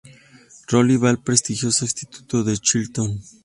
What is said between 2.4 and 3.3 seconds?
de Chilton.